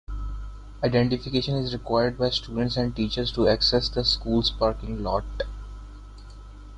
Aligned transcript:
Identification 0.83 1.57
is 1.57 1.73
required 1.73 2.17
by 2.17 2.31
students 2.31 2.75
and 2.75 2.95
teachers 2.95 3.31
to 3.33 3.47
access 3.47 3.87
the 3.87 4.03
school's 4.03 4.49
parking 4.49 5.03
lot. 5.03 5.25